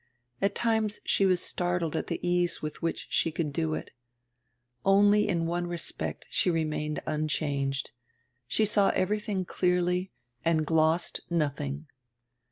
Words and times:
At 0.41 0.55
times 0.55 0.99
she 1.05 1.27
was 1.27 1.43
startled 1.43 1.95
at 1.95 2.07
tire 2.07 2.17
ease 2.23 2.59
with 2.63 2.81
which 2.81 3.05
she 3.11 3.31
could 3.31 3.53
do 3.53 3.75
it. 3.75 3.91
Only 4.83 5.27
in 5.27 5.45
one 5.45 5.67
respect 5.67 6.25
she 6.31 6.49
remained 6.49 7.01
un 7.05 7.27
changed— 7.27 7.91
she 8.47 8.65
saw 8.65 8.89
everything 8.95 9.45
clearly 9.45 10.11
and 10.43 10.65
glossed 10.65 11.19
nothing. 11.29 11.85